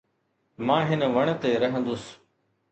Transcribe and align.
مان 0.67 0.81
هن 0.89 1.01
وڻ 1.15 1.27
تي 1.41 1.51
رهندس. 1.61 2.03